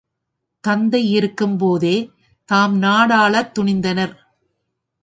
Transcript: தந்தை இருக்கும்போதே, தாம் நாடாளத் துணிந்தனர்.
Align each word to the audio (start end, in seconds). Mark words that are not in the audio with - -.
தந்தை 0.63 1.09
இருக்கும்போதே, 1.09 1.95
தாம் 2.49 2.81
நாடாளத் 2.81 3.53
துணிந்தனர். 3.59 4.15